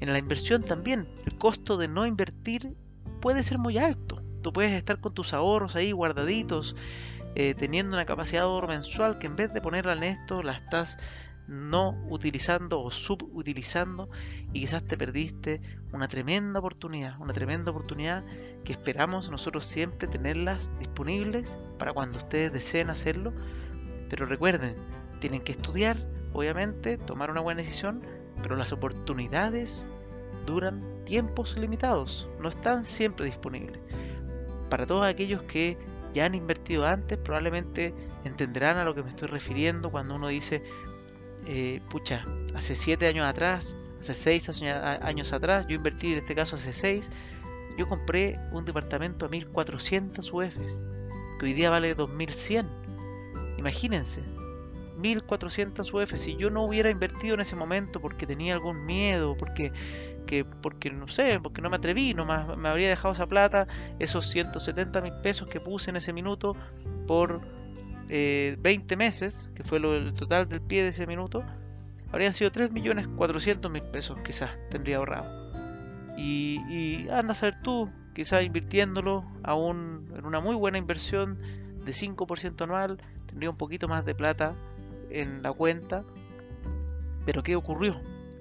en 0.00 0.12
la 0.12 0.18
inversión 0.18 0.62
también, 0.62 1.06
el 1.26 1.34
costo 1.36 1.76
de 1.76 1.88
no 1.88 2.06
invertir 2.06 2.76
puede 3.20 3.42
ser 3.42 3.58
muy 3.58 3.78
alto. 3.78 4.22
Tú 4.42 4.52
puedes 4.52 4.72
estar 4.72 5.00
con 5.00 5.12
tus 5.12 5.32
ahorros 5.32 5.74
ahí 5.74 5.92
guardaditos, 5.92 6.76
eh, 7.34 7.54
teniendo 7.54 7.96
una 7.96 8.06
capacidad 8.06 8.42
de 8.42 8.46
ahorro 8.46 8.68
mensual 8.68 9.18
que 9.18 9.26
en 9.26 9.36
vez 9.36 9.52
de 9.52 9.60
ponerla 9.60 9.92
en 9.94 10.04
esto, 10.04 10.42
la 10.42 10.52
estás 10.52 10.98
no 11.48 11.98
utilizando 12.10 12.80
o 12.82 12.90
subutilizando 12.90 14.10
y 14.52 14.60
quizás 14.60 14.84
te 14.84 14.98
perdiste 14.98 15.60
una 15.92 16.06
tremenda 16.06 16.60
oportunidad, 16.60 17.18
una 17.20 17.32
tremenda 17.32 17.70
oportunidad 17.70 18.22
que 18.64 18.72
esperamos 18.72 19.30
nosotros 19.30 19.64
siempre 19.64 20.06
tenerlas 20.06 20.70
disponibles 20.78 21.58
para 21.78 21.94
cuando 21.94 22.18
ustedes 22.18 22.52
deseen 22.52 22.90
hacerlo. 22.90 23.32
Pero 24.10 24.26
recuerden, 24.26 24.76
tienen 25.20 25.40
que 25.40 25.52
estudiar, 25.52 25.96
obviamente, 26.34 26.98
tomar 26.98 27.30
una 27.30 27.40
buena 27.40 27.62
decisión, 27.62 28.02
pero 28.42 28.54
las 28.54 28.72
oportunidades 28.72 29.86
duran 30.46 30.82
tiempos 31.04 31.58
limitados, 31.58 32.28
no 32.40 32.48
están 32.48 32.84
siempre 32.84 33.26
disponibles. 33.26 33.80
Para 34.68 34.84
todos 34.84 35.06
aquellos 35.06 35.42
que 35.42 35.78
ya 36.12 36.26
han 36.26 36.34
invertido 36.34 36.86
antes, 36.86 37.18
probablemente 37.18 37.94
entenderán 38.24 38.76
a 38.76 38.84
lo 38.84 38.94
que 38.94 39.02
me 39.02 39.08
estoy 39.08 39.28
refiriendo 39.28 39.90
cuando 39.90 40.14
uno 40.14 40.28
dice, 40.28 40.62
eh, 41.48 41.80
pucha, 41.88 42.24
hace 42.54 42.76
7 42.76 43.06
años 43.06 43.26
atrás, 43.26 43.76
hace 44.00 44.14
6 44.14 44.50
años 45.02 45.32
atrás, 45.32 45.66
yo 45.66 45.76
invertí 45.76 46.12
en 46.12 46.18
este 46.18 46.34
caso 46.34 46.56
hace 46.56 46.74
6, 46.74 47.10
yo 47.78 47.88
compré 47.88 48.38
un 48.52 48.66
departamento 48.66 49.24
a 49.24 49.30
1400 49.30 50.30
UFs, 50.30 50.76
que 51.40 51.46
hoy 51.46 51.54
día 51.54 51.70
vale 51.70 51.94
2100. 51.94 52.68
Imagínense, 53.56 54.22
1400 54.98 55.92
UF. 55.92 56.16
Si 56.16 56.36
yo 56.36 56.50
no 56.50 56.64
hubiera 56.64 56.90
invertido 56.90 57.34
en 57.34 57.40
ese 57.40 57.56
momento 57.56 58.00
porque 58.00 58.26
tenía 58.26 58.52
algún 58.52 58.84
miedo, 58.84 59.36
porque, 59.38 59.72
que, 60.26 60.44
porque 60.44 60.90
no 60.90 61.08
sé, 61.08 61.40
porque 61.42 61.62
no 61.62 61.70
me 61.70 61.76
atreví, 61.76 62.12
no 62.12 62.26
me 62.26 62.68
habría 62.68 62.88
dejado 62.88 63.14
esa 63.14 63.26
plata, 63.26 63.66
esos 63.98 64.28
170 64.28 65.00
mil 65.00 65.14
pesos 65.22 65.48
que 65.48 65.60
puse 65.60 65.90
en 65.90 65.96
ese 65.96 66.12
minuto 66.12 66.56
por 67.06 67.40
20 68.08 68.94
eh, 68.94 68.96
meses, 68.96 69.50
que 69.54 69.62
fue 69.64 69.80
lo, 69.80 70.14
total 70.14 70.48
del 70.48 70.60
pie 70.60 70.82
de 70.82 70.88
ese 70.88 71.06
minuto, 71.06 71.44
habrían 72.10 72.32
sido 72.32 72.50
3 72.50 72.72
millones 72.72 73.06
400 73.06 73.70
mil 73.70 73.82
pesos, 73.92 74.18
quizás 74.24 74.50
tendría 74.70 74.96
ahorrado. 74.96 75.52
Y, 76.16 76.60
y 76.68 77.08
anda 77.10 77.32
a 77.32 77.34
saber 77.34 77.60
tú, 77.62 77.90
quizás 78.14 78.42
invirtiéndolo 78.42 79.24
aún 79.42 80.12
en 80.16 80.24
una 80.24 80.40
muy 80.40 80.56
buena 80.56 80.78
inversión 80.78 81.38
de 81.84 81.92
5% 81.92 82.62
anual, 82.62 82.98
tendría 83.26 83.50
un 83.50 83.56
poquito 83.56 83.88
más 83.88 84.04
de 84.04 84.14
plata 84.14 84.54
en 85.10 85.42
la 85.42 85.52
cuenta. 85.52 86.04
Pero 87.26 87.42
¿qué 87.42 87.56
ocurrió? 87.56 88.00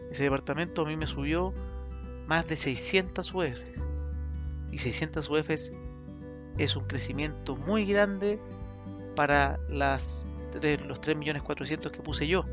Ese 0.10 0.24
departamento 0.24 0.84
a 0.84 0.86
mí 0.86 0.96
me 0.96 1.06
subió 1.06 1.54
más 2.26 2.48
de 2.48 2.56
600 2.56 3.34
UF. 3.34 3.60
Y 4.72 4.78
600 4.78 5.30
UF 5.30 5.50
es 6.58 6.76
un 6.76 6.88
crecimiento 6.88 7.56
muy 7.56 7.86
grande 7.86 8.40
para 9.18 9.60
las 9.68 10.28
los 10.54 11.02
3.400.000 11.02 11.92
que 11.92 12.02
puse 12.02 12.28
yo. 12.28 12.46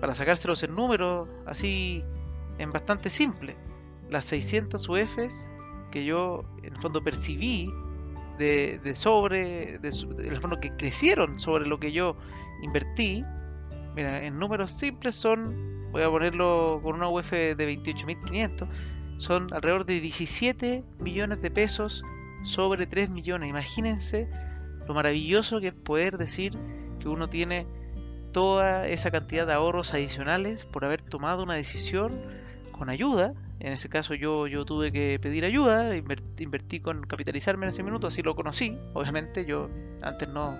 Para 0.00 0.14
sacárselos 0.14 0.62
en 0.62 0.74
número 0.74 1.26
así 1.46 2.04
en 2.58 2.70
bastante 2.70 3.10
simple. 3.10 3.56
Las 4.10 4.26
600 4.26 4.86
UFs 4.88 5.50
que 5.90 6.04
yo 6.04 6.44
en 6.62 6.74
el 6.74 6.78
fondo 6.78 7.02
percibí 7.02 7.70
de, 8.38 8.80
sobre, 8.94 9.78
de, 9.78 9.88
en 9.88 10.32
el 10.32 10.40
fondo 10.40 10.60
que 10.60 10.68
crecieron 10.70 11.40
sobre 11.40 11.66
lo 11.66 11.80
que 11.80 11.90
yo 11.90 12.16
invertí, 12.62 13.24
mira, 13.96 14.22
en 14.22 14.38
números 14.38 14.70
simples 14.72 15.14
son, 15.14 15.90
voy 15.90 16.02
a 16.02 16.10
ponerlo 16.10 16.80
con 16.82 16.96
una 16.96 17.08
UF 17.08 17.32
de 17.32 17.56
28.500, 17.56 18.68
son 19.16 19.52
alrededor 19.52 19.86
de 19.86 20.00
17 20.00 20.84
millones 21.00 21.40
de 21.42 21.50
pesos 21.50 22.02
sobre 22.44 22.86
3 22.86 23.10
millones. 23.10 23.48
Imagínense 23.48 24.28
lo 24.88 24.94
maravilloso 24.94 25.60
que 25.60 25.68
es 25.68 25.74
poder 25.74 26.16
decir 26.16 26.56
que 26.98 27.08
uno 27.08 27.28
tiene 27.28 27.66
toda 28.32 28.88
esa 28.88 29.10
cantidad 29.10 29.46
de 29.46 29.52
ahorros 29.52 29.92
adicionales 29.92 30.64
por 30.64 30.84
haber 30.84 31.02
tomado 31.02 31.42
una 31.42 31.54
decisión 31.54 32.18
con 32.72 32.88
ayuda. 32.88 33.34
En 33.60 33.72
ese 33.74 33.90
caso 33.90 34.14
yo, 34.14 34.46
yo 34.46 34.64
tuve 34.64 34.90
que 34.90 35.18
pedir 35.20 35.44
ayuda, 35.44 35.94
invertí, 35.94 36.80
con 36.80 37.02
capitalizarme 37.02 37.66
en 37.66 37.70
ese 37.70 37.82
minuto, 37.82 38.06
así 38.06 38.22
lo 38.22 38.34
conocí. 38.34 38.78
Obviamente 38.94 39.44
yo 39.44 39.68
antes 40.00 40.28
no, 40.28 40.56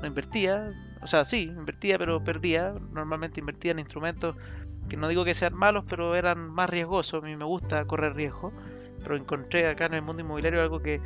no 0.00 0.06
invertía, 0.06 0.70
o 1.02 1.06
sea, 1.08 1.24
sí, 1.24 1.42
invertía, 1.42 1.98
pero 1.98 2.22
perdía. 2.22 2.74
Normalmente 2.92 3.40
invertía 3.40 3.72
en 3.72 3.80
instrumentos 3.80 4.36
que 4.88 4.96
no 4.96 5.08
digo 5.08 5.24
que 5.24 5.34
sean 5.34 5.56
malos, 5.56 5.84
pero 5.88 6.14
eran 6.14 6.48
más 6.48 6.70
riesgosos. 6.70 7.22
A 7.22 7.26
mí 7.26 7.34
me 7.34 7.44
gusta 7.44 7.84
correr 7.86 8.14
riesgo. 8.14 8.52
Pero 9.02 9.16
encontré 9.16 9.68
acá 9.68 9.86
en 9.86 9.94
el 9.94 10.02
mundo 10.02 10.22
inmobiliario 10.22 10.62
algo 10.62 10.80
que, 10.80 11.00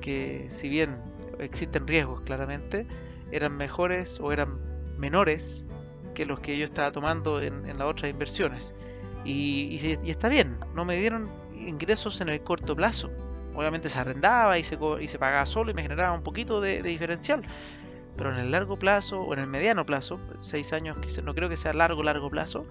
que 0.00 0.48
si 0.50 0.68
bien 0.68 1.09
existen 1.40 1.86
riesgos 1.86 2.20
claramente, 2.22 2.86
eran 3.32 3.56
mejores 3.56 4.18
o 4.20 4.32
eran 4.32 4.58
menores 4.98 5.66
que 6.14 6.26
los 6.26 6.40
que 6.40 6.58
yo 6.58 6.64
estaba 6.64 6.92
tomando 6.92 7.40
en, 7.40 7.66
las 7.66 7.86
otras 7.86 8.10
inversiones. 8.10 8.74
Y, 9.24 9.78
y, 10.02 10.10
está 10.10 10.28
bien, 10.28 10.56
no 10.74 10.84
me 10.84 10.96
dieron 10.96 11.30
ingresos 11.54 12.20
en 12.20 12.28
el 12.28 12.40
corto 12.42 12.74
plazo. 12.74 13.10
Obviamente 13.54 13.88
se 13.88 13.98
arrendaba 13.98 14.58
y 14.58 14.62
se, 14.62 14.78
y 15.00 15.08
se 15.08 15.18
pagaba 15.18 15.46
solo 15.46 15.70
y 15.70 15.74
me 15.74 15.82
generaba 15.82 16.12
un 16.12 16.22
poquito 16.22 16.60
de, 16.60 16.82
diferencial 16.82 17.42
pero 18.16 18.34
en 18.34 18.38
el 18.38 18.50
largo 18.50 18.76
plazo 18.76 19.22
o 19.22 19.32
en 19.32 19.38
el 19.38 19.46
mediano 19.46 19.86
plazo, 19.86 20.20
seis 20.36 20.74
años 20.74 20.98
no 21.24 21.34
creo 21.34 21.48
que 21.48 21.56
sea 21.56 21.72
largo, 21.72 22.02
largo 22.02 22.28
plazo, 22.28 22.66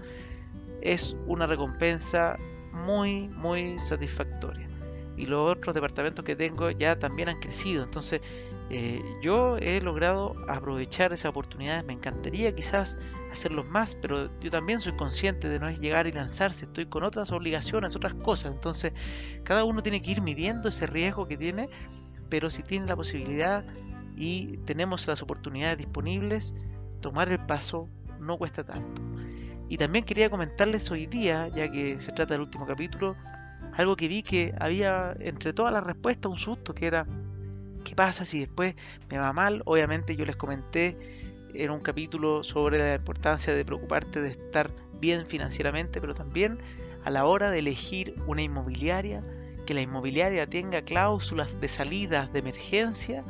es 0.81 1.15
una 1.25 1.47
recompensa 1.47 2.35
muy, 2.71 3.29
muy 3.29 3.79
satisfactoria. 3.79 4.67
y 5.17 5.25
los 5.25 5.57
otros 5.57 5.73
departamentos 5.73 6.23
que 6.23 6.35
tengo 6.35 6.69
ya 6.69 6.99
también 6.99 7.29
han 7.29 7.39
crecido. 7.39 7.83
Entonces 7.83 8.21
eh, 8.69 9.01
yo 9.21 9.57
he 9.57 9.81
logrado 9.81 10.33
aprovechar 10.47 11.11
esas 11.11 11.31
oportunidades. 11.31 11.83
Me 11.85 11.93
encantaría 11.93 12.53
quizás 12.55 12.97
hacerlos 13.31 13.67
más, 13.67 13.95
pero 13.95 14.29
yo 14.39 14.51
también 14.51 14.79
soy 14.79 14.95
consciente 14.95 15.49
de 15.49 15.59
no 15.59 15.69
llegar 15.71 16.07
y 16.07 16.11
lanzarse. 16.11 16.65
Estoy 16.65 16.85
con 16.85 17.03
otras 17.03 17.31
obligaciones, 17.31 17.95
otras 17.95 18.13
cosas. 18.13 18.53
Entonces 18.53 18.93
cada 19.43 19.63
uno 19.63 19.81
tiene 19.81 20.01
que 20.01 20.11
ir 20.11 20.21
midiendo 20.21 20.69
ese 20.69 20.87
riesgo 20.87 21.27
que 21.27 21.37
tiene, 21.37 21.67
pero 22.29 22.49
si 22.49 22.61
tiene 22.61 22.85
la 22.85 22.95
posibilidad 22.95 23.63
y 24.15 24.57
tenemos 24.65 25.07
las 25.07 25.21
oportunidades 25.21 25.77
disponibles, 25.77 26.53
tomar 27.01 27.29
el 27.29 27.39
paso 27.39 27.89
no 28.19 28.37
cuesta 28.37 28.63
tanto. 28.63 29.01
Y 29.67 29.77
también 29.77 30.03
quería 30.03 30.29
comentarles 30.29 30.89
hoy 30.91 31.05
día, 31.05 31.47
ya 31.49 31.71
que 31.71 31.99
se 31.99 32.11
trata 32.11 32.33
del 32.33 32.41
último 32.41 32.65
capítulo, 32.65 33.15
algo 33.73 33.95
que 33.95 34.07
vi 34.07 34.23
que 34.23 34.53
había 34.59 35.15
entre 35.19 35.53
todas 35.53 35.71
las 35.71 35.83
respuestas 35.83 36.29
un 36.29 36.37
susto, 36.37 36.73
que 36.73 36.87
era, 36.87 37.05
¿qué 37.83 37.95
pasa 37.95 38.25
si 38.25 38.39
después 38.39 38.75
me 39.09 39.17
va 39.17 39.33
mal? 39.33 39.61
Obviamente 39.65 40.15
yo 40.15 40.25
les 40.25 40.35
comenté 40.35 40.97
en 41.53 41.71
un 41.71 41.79
capítulo 41.79 42.43
sobre 42.43 42.77
la 42.77 42.95
importancia 42.95 43.53
de 43.53 43.65
preocuparte 43.65 44.21
de 44.21 44.29
estar 44.29 44.69
bien 44.99 45.25
financieramente, 45.25 45.99
pero 45.99 46.13
también 46.13 46.59
a 47.03 47.09
la 47.09 47.25
hora 47.25 47.49
de 47.49 47.59
elegir 47.59 48.15
una 48.27 48.41
inmobiliaria, 48.41 49.23
que 49.65 49.73
la 49.73 49.81
inmobiliaria 49.81 50.47
tenga 50.47 50.81
cláusulas 50.81 51.61
de 51.61 51.69
salidas 51.69 52.31
de 52.33 52.39
emergencia 52.39 53.23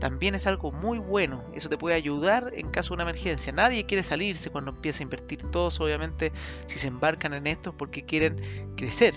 también 0.00 0.34
es 0.34 0.46
algo 0.46 0.70
muy 0.72 0.98
bueno. 0.98 1.42
Eso 1.54 1.68
te 1.68 1.78
puede 1.78 1.94
ayudar 1.94 2.52
en 2.54 2.70
caso 2.70 2.90
de 2.90 2.94
una 2.94 3.02
emergencia. 3.04 3.52
Nadie 3.52 3.86
quiere 3.86 4.02
salirse 4.02 4.50
cuando 4.50 4.70
empieza 4.70 5.00
a 5.00 5.04
invertir. 5.04 5.42
Todos 5.50 5.80
obviamente 5.80 6.32
si 6.66 6.78
se 6.78 6.88
embarcan 6.88 7.34
en 7.34 7.46
esto 7.46 7.70
es 7.70 7.76
porque 7.76 8.04
quieren 8.04 8.74
crecer. 8.76 9.14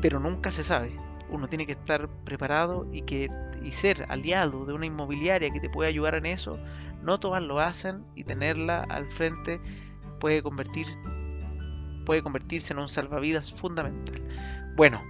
Pero 0.00 0.20
nunca 0.20 0.50
se 0.50 0.64
sabe. 0.64 0.92
Uno 1.32 1.48
tiene 1.48 1.66
que 1.66 1.72
estar 1.72 2.08
preparado 2.24 2.86
y, 2.92 3.02
que, 3.02 3.28
y 3.62 3.72
ser 3.72 4.06
aliado 4.08 4.66
de 4.66 4.74
una 4.74 4.86
inmobiliaria 4.86 5.50
que 5.50 5.60
te 5.60 5.70
puede 5.70 5.88
ayudar 5.88 6.14
en 6.14 6.26
eso. 6.26 6.58
No 7.02 7.18
todas 7.18 7.42
lo 7.42 7.58
hacen 7.58 8.04
y 8.14 8.24
tenerla 8.24 8.82
al 8.82 9.10
frente 9.10 9.60
puede, 10.20 10.42
convertir, 10.42 10.86
puede 12.06 12.22
convertirse 12.22 12.72
en 12.72 12.78
un 12.78 12.88
salvavidas 12.88 13.52
fundamental. 13.52 14.22
Bueno, 14.76 15.02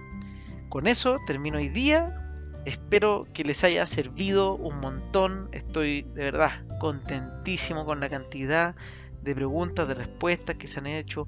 con 0.69 0.87
eso 0.87 1.19
termino 1.27 1.57
hoy 1.57 1.69
día. 1.69 2.19
Espero 2.65 3.27
que 3.33 3.43
les 3.43 3.63
haya 3.63 3.85
servido 3.85 4.55
un 4.55 4.79
montón. 4.79 5.49
Estoy 5.51 6.01
de 6.01 6.31
verdad 6.31 6.65
contentísimo 6.79 7.85
con 7.85 7.99
la 7.99 8.09
cantidad 8.09 8.75
de 9.21 9.35
preguntas, 9.35 9.87
de 9.87 9.93
respuestas 9.93 10.57
que 10.57 10.67
se 10.67 10.79
han 10.79 10.87
hecho. 10.87 11.27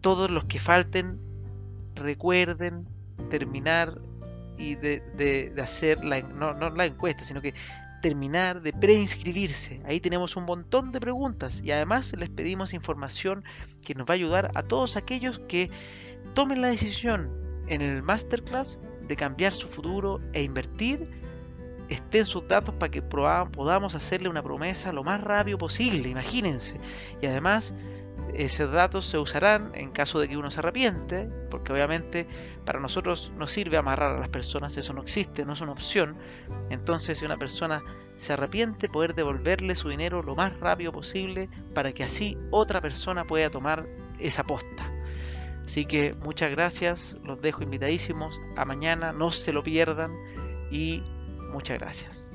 Todos 0.00 0.30
los 0.30 0.44
que 0.44 0.60
falten, 0.60 1.18
recuerden 1.94 2.86
terminar 3.30 4.00
y 4.56 4.76
de, 4.76 5.52
hacer 5.62 6.04
la, 6.04 6.20
no, 6.22 6.54
no 6.54 6.70
la 6.70 6.84
encuesta, 6.84 7.24
sino 7.24 7.40
que 7.40 7.54
terminar 8.02 8.60
de 8.60 8.72
preinscribirse. 8.72 9.80
Ahí 9.86 9.98
tenemos 9.98 10.36
un 10.36 10.44
montón 10.44 10.92
de 10.92 11.00
preguntas 11.00 11.62
y 11.64 11.70
además 11.70 12.14
les 12.16 12.28
pedimos 12.28 12.74
información 12.74 13.44
que 13.82 13.94
nos 13.94 14.06
va 14.06 14.12
a 14.12 14.16
ayudar 14.16 14.50
a 14.54 14.62
todos 14.62 14.96
aquellos 14.96 15.38
que 15.48 15.70
tomen 16.34 16.60
la 16.60 16.68
decisión 16.68 17.30
en 17.66 17.80
el 17.80 18.02
masterclass 18.02 18.78
de 19.08 19.16
cambiar 19.16 19.54
su 19.54 19.68
futuro 19.68 20.20
e 20.32 20.42
invertir, 20.42 21.08
estén 21.88 22.26
sus 22.26 22.46
datos 22.46 22.74
para 22.74 22.90
que 22.90 23.00
podamos 23.00 23.94
hacerle 23.94 24.28
una 24.28 24.42
promesa 24.42 24.92
lo 24.92 25.02
más 25.02 25.22
rápido 25.22 25.58
posible, 25.58 26.08
imagínense. 26.08 26.78
Y 27.22 27.26
además, 27.26 27.72
esos 28.36 28.70
datos 28.72 29.06
se 29.06 29.18
usarán 29.18 29.72
en 29.74 29.90
caso 29.90 30.20
de 30.20 30.28
que 30.28 30.36
uno 30.36 30.50
se 30.50 30.60
arrepiente, 30.60 31.28
porque 31.50 31.72
obviamente 31.72 32.26
para 32.64 32.80
nosotros 32.80 33.32
no 33.38 33.46
sirve 33.46 33.76
amarrar 33.76 34.16
a 34.16 34.20
las 34.20 34.28
personas, 34.28 34.76
eso 34.76 34.92
no 34.92 35.02
existe, 35.02 35.44
no 35.44 35.52
es 35.52 35.60
una 35.60 35.72
opción. 35.72 36.16
Entonces, 36.70 37.18
si 37.18 37.24
una 37.24 37.36
persona 37.36 37.82
se 38.16 38.32
arrepiente, 38.32 38.88
poder 38.88 39.14
devolverle 39.14 39.76
su 39.76 39.88
dinero 39.88 40.22
lo 40.22 40.34
más 40.34 40.58
rápido 40.60 40.92
posible 40.92 41.48
para 41.74 41.92
que 41.92 42.04
así 42.04 42.36
otra 42.50 42.80
persona 42.80 43.24
pueda 43.24 43.50
tomar 43.50 43.86
esa 44.18 44.44
posta. 44.44 44.90
Así 45.64 45.86
que 45.86 46.14
muchas 46.14 46.50
gracias, 46.50 47.16
los 47.24 47.40
dejo 47.40 47.62
invitadísimos 47.62 48.40
a 48.56 48.64
mañana, 48.64 49.12
no 49.12 49.32
se 49.32 49.52
lo 49.52 49.62
pierdan 49.62 50.12
y 50.70 51.02
muchas 51.52 51.78
gracias. 51.78 52.30